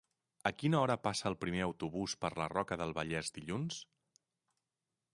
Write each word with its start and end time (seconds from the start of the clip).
A 0.49 0.51
quina 0.61 0.79
hora 0.85 0.95
passa 1.07 1.27
el 1.31 1.37
primer 1.45 1.61
autobús 1.67 2.17
per 2.25 2.33
la 2.41 2.49
Roca 2.57 2.81
del 2.83 2.97
Vallès 3.01 3.33
dilluns? 3.39 3.83